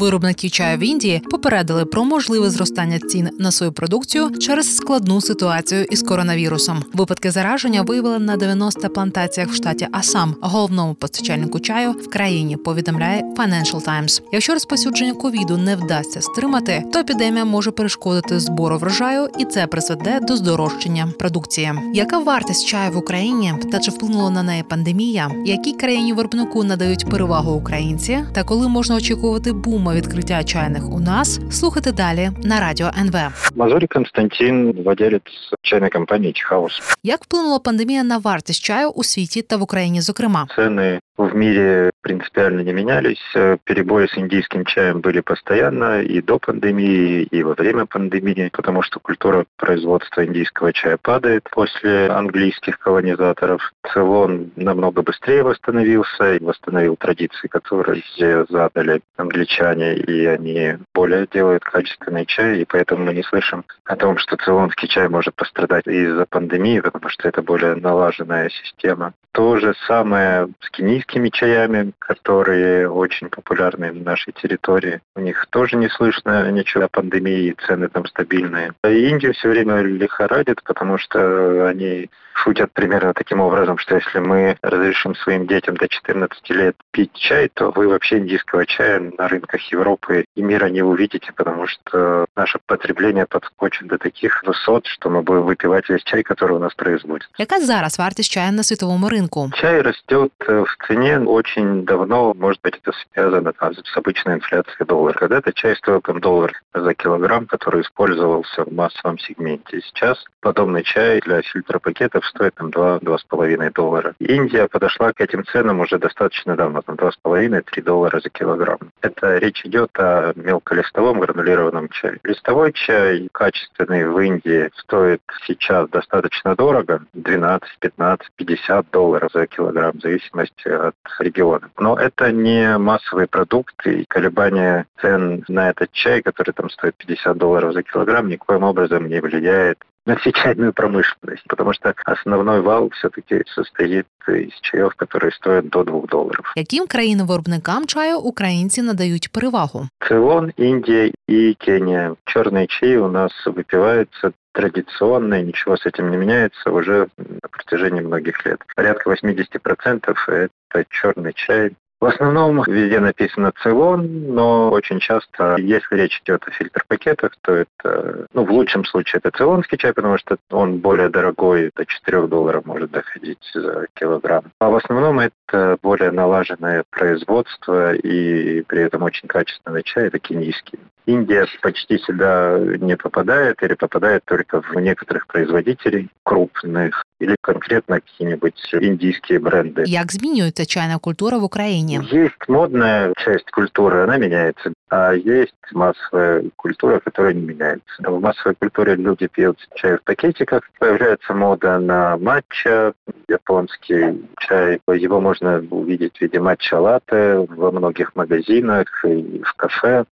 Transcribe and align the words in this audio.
Виробники 0.00 0.50
чаю 0.50 0.78
в 0.78 0.82
Індії 0.82 1.22
попередили 1.30 1.84
про 1.84 2.04
можливе 2.04 2.50
зростання 2.50 2.98
цін 2.98 3.28
на 3.38 3.50
свою 3.50 3.72
продукцію 3.72 4.30
через 4.30 4.76
складну 4.76 5.20
ситуацію 5.20 5.84
із 5.84 6.02
коронавірусом. 6.02 6.84
Випадки 6.92 7.30
зараження 7.30 7.82
виявили 7.82 8.18
на 8.18 8.36
90 8.36 8.88
плантаціях 8.88 9.48
в 9.48 9.54
штаті 9.54 9.88
Асам, 9.92 10.36
головному 10.40 10.94
постачальнику 10.94 11.60
чаю 11.60 11.92
в 11.92 12.10
країні. 12.10 12.56
Повідомляє 12.56 13.22
Financial 13.22 13.84
Times. 13.84 14.22
Якщо 14.32 14.52
розпосюдження 14.52 15.12
ковіду 15.12 15.56
не 15.56 15.76
вдасться 15.76 16.20
стримати, 16.20 16.84
то 16.92 16.98
епідемія 16.98 17.44
може 17.44 17.70
перешкодити 17.70 18.40
збору 18.40 18.78
врожаю, 18.78 19.28
і 19.38 19.44
це 19.44 19.66
призведе 19.66 20.20
до 20.20 20.36
здорожчання 20.36 21.08
продукції. 21.18 21.72
Яка 21.94 22.18
вартість 22.18 22.66
чаю 22.66 22.92
в 22.92 22.96
Україні 22.96 23.54
та 23.72 23.78
чи 23.78 23.90
вплинула 23.90 24.30
на 24.30 24.42
неї 24.42 24.62
пандемія? 24.62 25.30
Якій 25.46 25.72
країні 25.72 26.12
виробнику 26.12 26.64
надають 26.64 27.06
перевагу 27.10 27.52
українці? 27.52 28.18
Та 28.32 28.44
коли 28.44 28.68
можна 28.68 28.96
очікувати 28.96 29.52
бума 29.90 30.00
відкриття 30.00 30.44
чайних 30.44 30.88
у 30.92 31.00
нас? 31.00 31.40
Слухайте 31.50 31.92
далі 31.92 32.30
на 32.44 32.60
радіо 32.60 32.90
НВ. 33.00 33.16
Мазурі 33.56 33.86
Константин, 33.86 34.72
владелець 34.72 35.22
чайної 35.62 35.90
компанії 35.90 36.32
Чхаус. 36.32 36.96
Як 37.02 37.24
вплинула 37.24 37.58
пандемія 37.58 38.04
на 38.04 38.18
вартість 38.18 38.64
чаю 38.64 38.88
у 38.88 39.04
світі 39.04 39.42
та 39.42 39.56
в 39.56 39.62
Україні, 39.62 40.00
зокрема? 40.00 40.46
Цены 40.58 41.00
в 41.26 41.34
мире 41.34 41.90
принципиально 42.02 42.60
не 42.60 42.72
менялись. 42.72 43.20
Перебои 43.64 44.06
с 44.06 44.16
индийским 44.16 44.64
чаем 44.64 45.00
были 45.00 45.20
постоянно 45.20 46.02
и 46.02 46.20
до 46.20 46.38
пандемии, 46.38 47.22
и 47.22 47.42
во 47.42 47.54
время 47.54 47.86
пандемии, 47.86 48.50
потому 48.52 48.82
что 48.82 49.00
культура 49.00 49.44
производства 49.56 50.24
индийского 50.24 50.72
чая 50.72 50.98
падает 51.00 51.48
после 51.50 52.08
английских 52.08 52.78
колонизаторов. 52.78 53.72
Цейлон 53.92 54.50
намного 54.56 55.02
быстрее 55.02 55.42
восстановился 55.42 56.34
и 56.34 56.44
восстановил 56.44 56.96
традиции, 56.96 57.48
которые 57.48 58.02
задали 58.48 59.02
англичане, 59.16 59.96
и 59.96 60.26
они 60.26 60.78
более 60.94 61.26
делают 61.26 61.64
качественный 61.64 62.26
чай, 62.26 62.60
и 62.60 62.64
поэтому 62.64 63.04
мы 63.04 63.14
не 63.14 63.22
слышим 63.22 63.64
о 63.84 63.96
том, 63.96 64.18
что 64.18 64.36
цейлонский 64.36 64.88
чай 64.88 65.08
может 65.08 65.34
пострадать 65.34 65.86
из-за 65.86 66.26
пандемии, 66.26 66.80
потому 66.80 67.08
что 67.08 67.28
это 67.28 67.42
более 67.42 67.74
налаженная 67.74 68.48
система. 68.48 69.12
То 69.32 69.58
же 69.58 69.74
самое 69.86 70.48
с 70.60 70.70
кенийскими 70.70 71.28
чаями, 71.28 71.92
которые 71.98 72.90
очень 72.90 73.28
популярны 73.28 73.92
в 73.92 74.02
нашей 74.02 74.32
территории. 74.32 75.00
У 75.14 75.20
них 75.20 75.46
тоже 75.50 75.76
не 75.76 75.88
слышно 75.88 76.50
ничего 76.50 76.84
о 76.84 76.88
пандемии, 76.88 77.56
цены 77.66 77.88
там 77.88 78.06
стабильные. 78.06 78.72
А 78.82 78.88
Индия 78.88 79.32
все 79.32 79.48
время 79.48 79.82
лихорадит, 79.82 80.62
потому 80.64 80.98
что 80.98 81.68
они 81.68 82.10
шутят 82.42 82.72
примерно 82.72 83.12
таким 83.12 83.40
образом, 83.40 83.78
что 83.78 83.96
если 83.96 84.18
мы 84.18 84.56
разрешим 84.62 85.14
своим 85.14 85.46
детям 85.46 85.76
до 85.76 85.88
14 85.88 86.50
лет 86.50 86.76
пить 86.90 87.12
чай, 87.12 87.50
то 87.52 87.70
вы 87.70 87.88
вообще 87.88 88.18
индийского 88.18 88.66
чая 88.66 89.12
на 89.18 89.28
рынках 89.28 89.60
Европы 89.72 90.24
и 90.34 90.42
мира 90.42 90.66
не 90.66 90.82
увидите, 90.82 91.32
потому 91.36 91.66
что 91.66 92.26
наше 92.36 92.58
потребление 92.66 93.26
подскочит 93.26 93.86
до 93.88 93.98
таких 93.98 94.42
высот, 94.44 94.86
что 94.86 95.10
мы 95.10 95.22
будем 95.22 95.42
выпивать 95.42 95.88
весь 95.88 96.02
чай, 96.02 96.22
который 96.22 96.56
у 96.56 96.60
нас 96.60 96.74
производят. 96.74 97.28
Яка 97.38 97.60
зараз 97.60 97.98
вартість 97.98 98.32
чаю 98.32 98.52
на 98.52 98.62
світовому 98.62 99.08
ринку? 99.08 99.19
Чай 99.54 99.82
растет 99.82 100.32
в 100.38 100.66
цене 100.86 101.20
очень 101.20 101.84
давно, 101.84 102.34
может 102.34 102.60
быть, 102.62 102.78
это 102.82 102.96
связано 103.12 103.52
там, 103.52 103.74
с 103.74 103.96
обычной 103.96 104.34
инфляцией 104.34 104.86
доллара. 104.86 105.14
Когда-то 105.14 105.52
чай 105.52 105.76
стоил 105.76 106.00
там 106.00 106.20
доллар 106.20 106.52
за 106.72 106.94
килограмм, 106.94 107.46
который 107.46 107.82
использовался 107.82 108.64
в 108.64 108.72
массовом 108.72 109.18
сегменте. 109.18 109.80
Сейчас 109.82 110.24
подобный 110.40 110.82
чай 110.82 111.20
для 111.20 111.42
фильтропакетов 111.42 112.26
стоит 112.26 112.54
там 112.54 112.68
2-2,5 112.68 113.72
доллара. 113.74 114.14
Индия 114.18 114.68
подошла 114.68 115.12
к 115.12 115.20
этим 115.20 115.44
ценам 115.44 115.80
уже 115.80 115.98
достаточно 115.98 116.56
давно, 116.56 116.82
там 116.82 116.96
2,5-3 116.96 117.82
доллара 117.82 118.20
за 118.20 118.30
килограмм. 118.30 118.78
Это 119.02 119.38
речь 119.38 119.64
идет 119.64 119.90
о 119.98 120.32
мелколистовом 120.34 121.20
гранулированном 121.20 121.88
чае. 121.88 122.18
Листовой 122.24 122.72
чай 122.72 123.28
качественный 123.32 124.06
в 124.06 124.18
Индии 124.18 124.70
стоит 124.76 125.22
сейчас 125.46 125.88
достаточно 125.90 126.54
дорого, 126.54 127.02
12, 127.12 127.68
15, 127.80 128.28
50 128.36 128.90
долларов 128.90 129.09
за 129.33 129.47
килограмм, 129.47 129.93
в 129.97 130.01
зависимости 130.01 130.67
от 130.67 130.95
региона. 131.19 131.69
Но 131.77 131.95
это 131.97 132.31
не 132.31 132.77
массовый 132.77 133.27
продукт, 133.27 133.75
и 133.85 134.05
колебания 134.07 134.85
цен 135.01 135.43
на 135.47 135.69
этот 135.69 135.91
чай, 135.91 136.21
который 136.21 136.53
там 136.53 136.69
стоит 136.69 136.95
50 136.95 137.37
долларов 137.37 137.73
за 137.73 137.83
килограмм, 137.83 138.29
никоим 138.29 138.63
образом 138.63 139.07
не 139.07 139.19
влияет 139.19 139.77
на 140.05 140.15
чайную 140.15 140.71
промышленность, 140.71 141.43
потому 141.47 141.73
что 141.73 141.93
основной 142.05 142.61
вал 142.61 142.89
все-таки 142.91 143.43
состоит 143.47 144.05
из 144.27 144.53
чаев, 144.61 144.93
которые 144.95 145.31
стоят 145.31 145.69
до 145.69 145.83
2 145.83 146.01
долларов. 146.07 146.53
Яким 146.55 146.87
країнам-виробникам 146.87 147.85
чаю 147.87 148.17
українці 148.17 148.81
надають 148.81 149.31
перевагу? 149.31 149.87
Цейлон, 150.07 150.51
Индия 150.57 151.11
и 151.27 151.53
Кения. 151.53 152.15
Черные 152.25 152.67
чаи 152.67 152.97
у 152.97 153.07
нас 153.07 153.31
выпиваются 153.45 154.31
традиционно, 154.52 155.40
и 155.40 155.46
ничего 155.46 155.76
с 155.76 155.86
этим 155.86 156.10
не 156.10 156.16
меняется 156.16 156.70
уже 156.70 157.08
на 157.16 157.48
протяжении 157.48 158.00
многих 158.00 158.44
лет. 158.44 158.60
Порядка 158.74 159.10
80% 159.12 160.14
это 160.26 160.84
черный 160.90 161.32
чай, 161.32 161.72
в 162.00 162.06
основном 162.06 162.62
везде 162.66 162.98
написано 162.98 163.52
Цейлон, 163.62 164.34
но 164.34 164.70
очень 164.70 165.00
часто, 165.00 165.56
если 165.58 165.96
речь 165.96 166.22
идет 166.24 166.42
о 166.46 166.50
фильтр-пакетах, 166.50 167.32
то 167.42 167.52
это, 167.52 168.26
ну, 168.32 168.46
в 168.46 168.50
лучшем 168.50 168.86
случае 168.86 169.20
это 169.22 169.36
цейлонский 169.36 169.76
чай, 169.76 169.92
потому 169.92 170.16
что 170.16 170.38
он 170.50 170.78
более 170.78 171.10
дорогой, 171.10 171.70
до 171.76 171.84
4 171.84 172.26
долларов 172.26 172.64
может 172.64 172.90
доходить 172.90 173.50
за 173.52 173.86
килограмм. 173.92 174.44
А 174.60 174.70
в 174.70 174.76
основном 174.76 175.20
это 175.20 175.76
более 175.82 176.10
налаженное 176.10 176.84
производство 176.88 177.92
и 177.92 178.62
при 178.62 178.80
этом 178.80 179.02
очень 179.02 179.28
качественный 179.28 179.82
чай, 179.82 180.06
это 180.06 180.18
кенийский. 180.18 180.78
Индия 181.05 181.45
почти 181.61 181.99
сюда 181.99 182.57
не 182.79 182.97
попадает 182.97 183.61
или 183.61 183.75
попадает 183.75 184.23
только 184.25 184.61
в 184.61 184.75
некоторых 184.75 185.27
производителей 185.27 186.09
крупных 186.23 187.03
или 187.19 187.35
конкретно 187.41 188.01
какие-нибудь 188.01 188.73
индийские 188.73 189.39
бренды. 189.39 189.83
Як 189.85 190.11
змінюється 190.11 190.65
чайна 190.65 190.97
культура 190.97 191.37
в 191.37 191.43
Україні? 191.43 191.99
Есть 192.11 192.49
модная 192.49 193.13
часть 193.17 193.51
культуры, 193.51 194.03
она 194.03 194.17
меняется, 194.17 194.73
а 194.89 195.13
есть 195.13 195.53
массовая 195.73 196.43
культура, 196.55 196.99
которая 196.99 197.33
не 197.33 197.41
меняется. 197.41 197.95
В 197.99 198.19
массовой 198.19 198.55
культуре 198.55 198.95
люди 198.95 199.27
пьют 199.27 199.57
чай 199.75 199.95
в 199.95 200.03
пакетиках, 200.03 200.61
появляется 200.79 201.33
мода 201.33 201.79
на 201.79 202.17
матча, 202.17 202.93
японский 203.29 204.25
чай. 204.39 204.79
Его 204.87 205.21
можно 205.21 205.63
увидеть 205.71 206.17
в 206.17 206.21
виде 206.21 206.39
матча-латте 206.39 207.45
во 207.49 207.71
многих 207.71 208.15
магазинах 208.15 209.05
и 209.05 209.41
в 209.43 209.53
кафе. 209.53 210.05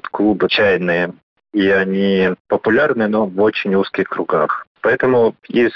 Существуют 0.00 0.08
клубы 0.08 0.48
чайные, 0.48 1.12
и 1.52 1.68
они 1.68 2.30
популярны, 2.48 3.08
но 3.08 3.26
в 3.26 3.40
очень 3.40 3.74
узких 3.74 4.08
кругах. 4.08 4.66
Поэтому 4.82 5.34
из 5.48 5.72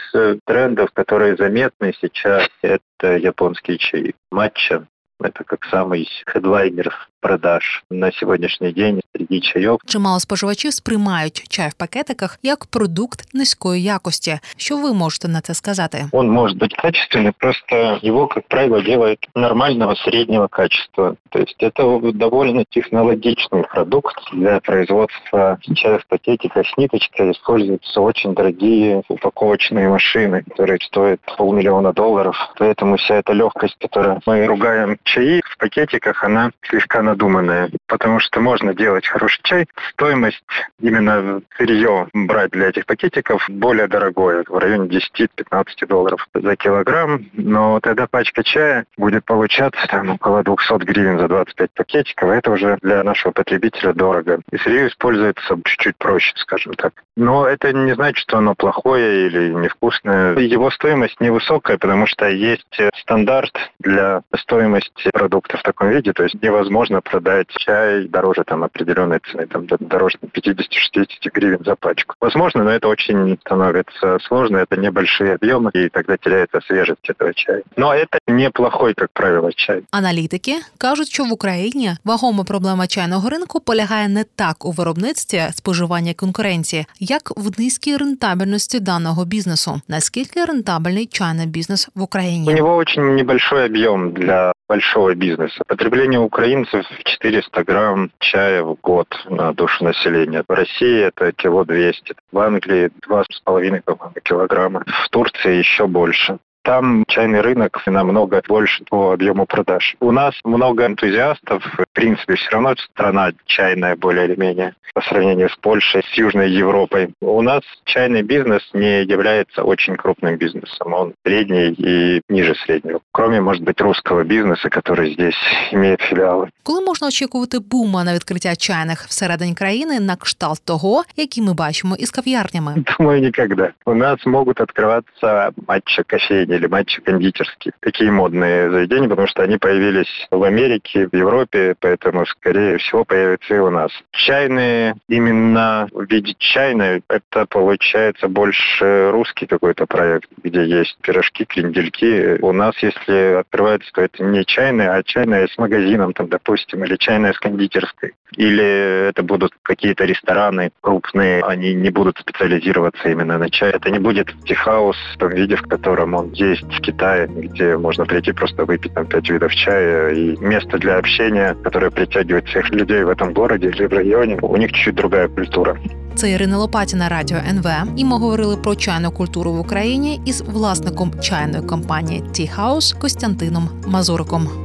трендов, 0.46 0.90
которые 0.92 1.36
заметны 1.36 1.92
сейчас, 2.00 2.48
это 2.62 3.16
японский 3.16 3.78
чай. 3.78 4.14
Матча– 4.30 4.86
это 5.20 5.44
как 5.44 5.64
самый 5.66 6.08
хедлайнер 6.26 6.94
продаж 7.23 7.83
на 7.91 8.11
сьогоднішній 8.11 8.71
день 8.71 9.01
серед 9.13 9.43
чайов. 9.43 9.79
Чимало 9.85 10.19
споживачів 10.19 10.73
сприймають 10.73 11.45
чай 11.49 11.69
в 11.69 11.73
пакетиках 11.73 12.39
як 12.43 12.65
продукт 12.65 13.33
низької 13.33 13.83
якості. 13.83 14.39
Що 14.57 14.77
ви 14.77 14.93
можете 14.93 15.27
на 15.27 15.41
це 15.41 15.53
сказати? 15.53 16.05
Он 16.11 16.29
может 16.31 16.57
быть 16.57 16.75
качественный, 16.83 17.33
просто 17.37 17.99
его, 18.03 18.27
как 18.27 18.47
правило, 18.47 18.81
делают 18.81 19.19
нормального 19.35 19.95
среднего 19.95 20.47
качества. 20.47 21.15
То 21.29 21.39
есть 21.39 21.55
это 21.59 22.11
довольно 22.13 22.63
технологичный 22.69 23.63
продукт 23.73 24.15
для 24.33 24.59
производства 24.59 25.57
чая 25.75 25.97
в 25.97 26.05
пакетиках 26.05 26.65
с 26.65 26.77
ниточкой. 26.77 27.31
Используются 27.31 28.01
очень 28.01 28.33
дорогие 28.33 29.01
упаковочные 29.09 29.89
машины, 29.89 30.43
которые 30.43 30.79
стоят 30.81 31.19
полмиллиона 31.37 31.93
долларов. 31.93 32.35
Поэтому 32.59 32.97
вся 32.97 33.15
эта 33.15 33.33
легкость, 33.33 33.75
которую 33.79 34.21
мы 34.25 34.45
ругаем 34.45 34.97
чаи 35.03 35.41
в 35.43 35.57
пакетиках, 35.57 36.23
она 36.23 36.51
слегка 36.69 37.01
надуманная, 37.14 37.70
потому 37.86 38.18
что 38.18 38.40
можно 38.40 38.74
делать 38.74 39.06
хороший 39.06 39.40
чай. 39.42 39.66
Стоимость 39.92 40.42
именно 40.80 41.40
сырье 41.56 42.08
брать 42.12 42.50
для 42.50 42.68
этих 42.68 42.86
пакетиков 42.86 43.44
более 43.48 43.86
дорогое, 43.86 44.44
в 44.46 44.58
районе 44.58 44.88
10-15 44.88 45.86
долларов 45.88 46.26
за 46.34 46.56
килограмм, 46.56 47.26
но 47.32 47.80
тогда 47.80 48.06
пачка 48.06 48.42
чая 48.42 48.84
будет 48.96 49.24
получаться 49.24 49.86
там 49.88 50.10
около 50.10 50.42
200 50.42 50.84
гривен 50.84 51.18
за 51.18 51.28
25 51.28 51.70
пакетиков, 51.74 52.30
это 52.30 52.50
уже 52.50 52.78
для 52.82 53.02
нашего 53.04 53.32
потребителя 53.32 53.92
дорого. 53.92 54.40
И 54.50 54.58
сырье 54.58 54.88
используется 54.88 55.56
чуть-чуть 55.64 55.96
проще, 55.96 56.32
скажем 56.36 56.74
так. 56.74 56.92
Но 57.16 57.46
это 57.46 57.72
не 57.72 57.94
значит, 57.94 58.18
что 58.18 58.38
оно 58.38 58.54
плохое 58.54 59.26
или 59.26 59.52
невкусное. 59.52 60.36
Его 60.36 60.70
стоимость 60.70 61.20
невысокая, 61.20 61.78
потому 61.78 62.06
что 62.06 62.28
есть 62.28 62.80
стандарт 62.96 63.52
для 63.78 64.22
стоимости 64.36 65.10
продукта 65.12 65.58
в 65.58 65.62
таком 65.62 65.90
виде, 65.90 66.12
то 66.12 66.24
есть 66.24 66.40
невозможно 66.42 67.00
продать 67.03 67.47
чай 67.49 68.07
дороже 68.07 68.43
там 68.43 68.63
определенной 68.63 69.19
цены, 69.19 69.47
там 69.47 69.67
дороже 69.79 70.17
50-60 70.21 71.29
гривен 71.33 71.59
за 71.65 71.75
пачку. 71.75 72.15
Возможно, 72.21 72.63
но 72.63 72.71
это 72.71 72.87
очень 72.87 73.37
становится 73.45 74.17
сложно, 74.21 74.57
это 74.57 74.77
небольшие 74.77 75.35
объемы, 75.35 75.71
и 75.73 75.89
тогда 75.89 76.17
теряется 76.17 76.59
свежесть 76.67 77.09
этого 77.09 77.33
чая. 77.33 77.63
Но 77.77 77.93
это 77.93 78.17
неплохой, 78.27 78.93
как 78.93 79.09
правило, 79.13 79.51
чай. 79.51 79.81
Аналітики 79.91 80.55
кажуть, 80.77 81.09
що 81.09 81.23
в 81.23 81.33
Україні 81.33 81.91
вагома 82.05 82.43
проблема 82.43 82.87
чайного 82.87 83.29
ринку 83.29 83.59
полягає 83.59 84.07
не 84.07 84.23
так 84.23 84.65
у 84.65 84.71
виробництві 84.71 85.41
споживання 85.51 86.13
конкуренції, 86.13 86.85
як 86.99 87.21
в 87.37 87.61
низькій 87.61 87.97
рентабельності 87.97 88.79
даного 88.79 89.25
бізнесу. 89.25 89.81
Наскільки 89.87 90.45
рентабельний 90.45 91.05
чайний 91.05 91.47
бізнес 91.47 91.89
в 91.95 92.01
Україні? 92.01 92.49
У 92.49 92.51
него 92.51 92.75
очень 92.75 93.15
небольшой 93.15 93.65
объем 93.65 94.11
для 94.11 94.53
большого 94.69 95.13
бизнеса. 95.13 95.61
Потребление 95.67 96.19
украинцев 96.19 96.85
400 97.02 97.64
грамм 97.64 98.10
чая 98.18 98.62
в 98.62 98.76
год 98.80 99.08
на 99.28 99.52
душу 99.52 99.84
населения. 99.84 100.44
В 100.46 100.52
России 100.52 101.02
это 101.02 101.32
кило 101.32 101.64
200. 101.64 102.14
В 102.32 102.38
Англии 102.38 102.90
2,5 103.08 103.82
по-моему, 103.82 104.14
килограмма. 104.22 104.84
В 104.86 105.08
Турции 105.10 105.56
еще 105.56 105.86
больше. 105.86 106.38
Там 106.64 107.04
чайный 107.08 107.42
рынок 107.42 107.82
намного 107.86 108.42
больше 108.48 108.84
по 108.88 109.12
объему 109.12 109.44
продаж. 109.44 109.96
У 110.00 110.10
нас 110.10 110.34
много 110.44 110.86
энтузиастов. 110.86 111.62
В 111.62 111.84
принципе, 111.92 112.36
все 112.36 112.50
равно 112.52 112.74
страна 112.76 113.32
чайная 113.44 113.96
более 113.96 114.24
или 114.24 114.36
менее 114.36 114.74
по 114.94 115.02
сравнению 115.02 115.50
с 115.50 115.56
Польшей, 115.56 116.02
с 116.02 116.14
Южной 116.14 116.50
Европой. 116.50 117.12
У 117.20 117.42
нас 117.42 117.62
чайный 117.84 118.22
бизнес 118.22 118.62
не 118.72 119.02
является 119.02 119.62
очень 119.62 119.96
крупным 119.96 120.36
бизнесом. 120.36 120.94
Он 120.94 121.14
средний 121.26 121.72
и 121.72 122.22
ниже 122.30 122.54
среднего 122.54 123.00
Кроме, 123.23 123.41
может 123.41 123.63
быть, 123.63 123.81
русского 123.81 124.23
бизнеса, 124.23 124.69
который 124.69 125.13
здесь 125.13 125.37
имеет 125.71 125.99
филиалы. 126.01 126.47
Коли 126.63 126.81
можна 126.81 127.07
очікувати 127.07 127.59
бума 127.59 128.03
на 128.03 128.13
відкриття 128.13 128.55
чайних 128.55 129.05
всередині 129.05 129.53
країни 129.53 129.99
на 129.99 130.15
кшталт 130.15 130.61
того, 130.65 131.03
які 131.17 131.41
ми 131.41 131.53
бачимо 131.53 131.95
із 131.99 132.11
кав'ярнями? 132.11 132.83
Думаю, 132.99 133.21
никогда. 133.21 133.71
У 133.85 133.93
нас 133.93 134.25
могут 134.25 134.59
открываться 134.59 135.51
матча 135.67 136.03
кофейни 136.03 136.55
или 136.55 136.67
матчи 136.67 137.01
кондитерские. 137.01 137.73
Такие 137.79 138.11
модные 138.11 138.69
заведения, 138.71 139.09
потому 139.09 139.27
что 139.27 139.43
они 139.43 139.57
появились 139.57 140.27
в 140.31 140.43
Америке, 140.43 141.07
в 141.11 141.15
Европе, 141.15 141.75
поэтому, 141.79 142.25
скорее 142.25 142.77
всего, 142.77 143.05
появятся 143.05 143.55
и 143.55 143.59
у 143.59 143.69
нас. 143.69 143.91
Чайные, 144.11 144.95
именно 145.09 145.87
в 145.91 146.05
виде 146.11 146.35
чайной, 146.37 147.01
это 147.07 147.45
получается 147.45 148.27
больше 148.27 149.11
русский 149.11 149.47
какой-то 149.47 149.85
проект, 149.85 150.29
где 150.43 150.63
есть 150.79 150.97
пирожки, 151.01 151.45
крендельки. 151.45 152.37
У 152.41 152.51
нас, 152.53 152.75
если 152.83 153.12
открывается, 153.14 153.90
то 153.92 154.02
это 154.02 154.22
не 154.22 154.44
чайная, 154.44 154.94
а 154.94 155.02
чайная 155.02 155.46
с 155.46 155.58
магазином, 155.58 156.12
там, 156.12 156.28
допустим, 156.28 156.84
или 156.84 156.96
чайная 156.96 157.32
с 157.32 157.38
кондитерской. 157.38 158.12
Или 158.36 159.08
это 159.08 159.22
будут 159.22 159.52
какие-то 159.62 160.04
рестораны 160.04 160.70
крупные, 160.80 161.42
они 161.42 161.72
не 161.74 161.90
будут 161.90 162.18
специализироваться 162.18 163.08
именно 163.08 163.38
на 163.38 163.50
чае. 163.50 163.72
Это 163.72 163.90
не 163.90 163.98
будет 163.98 164.28
техаус 164.44 164.96
в 165.14 165.18
том 165.18 165.30
виде, 165.30 165.56
в 165.56 165.62
котором 165.62 166.14
он 166.14 166.32
есть 166.32 166.64
в 166.64 166.80
Китае, 166.80 167.28
где 167.28 167.76
можно 167.76 168.04
прийти 168.04 168.32
просто 168.32 168.64
выпить 168.64 168.94
там 168.94 169.06
пять 169.06 169.28
видов 169.30 169.54
чая. 169.54 170.10
И 170.10 170.36
место 170.38 170.78
для 170.78 170.98
общения, 170.98 171.56
которое 171.62 171.90
притягивает 171.90 172.46
всех 172.48 172.70
людей 172.70 173.04
в 173.04 173.08
этом 173.08 173.32
городе 173.32 173.68
или 173.68 173.86
в 173.86 173.92
районе, 173.92 174.38
у 174.42 174.56
них 174.56 174.72
чуть-чуть 174.72 174.96
другая 174.96 175.28
культура. 175.28 175.78
Це 176.15 176.31
Ірина 176.31 176.57
Лопатіна, 176.57 177.09
радіо 177.09 177.37
НВ. 177.37 177.67
І 177.95 178.05
ми 178.05 178.17
говорили 178.17 178.57
про 178.57 178.75
чайну 178.75 179.11
культуру 179.11 179.53
в 179.53 179.59
Україні 179.59 180.21
із 180.25 180.41
власником 180.41 181.13
чайної 181.21 181.63
компанії 181.63 182.21
Tea 182.21 182.59
House 182.59 182.99
Костянтином 182.99 183.69
Мазуриком. 183.87 184.62